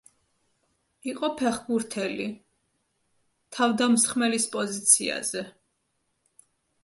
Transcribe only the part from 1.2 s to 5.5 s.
ფეხბურთელი, თავდამსხმელის პოზიციაზე.